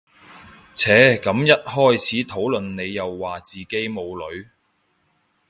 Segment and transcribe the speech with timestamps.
[0.73, 4.47] 唓咁一開始討論你又話自己冇女